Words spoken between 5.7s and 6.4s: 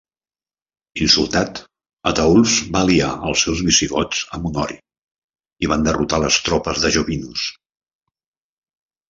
van derrotar